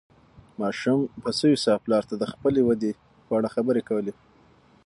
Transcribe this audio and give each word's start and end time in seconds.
ماشوم 0.61 0.99
په 1.23 1.29
سوې 1.39 1.57
ساه 1.65 1.81
پلار 1.85 2.03
ته 2.09 2.15
د 2.17 2.23
خپلې 2.33 2.61
ودې 2.67 2.91
په 3.25 3.31
اړه 3.37 3.49
خبرې 3.55 3.81
کولې. 3.89 4.13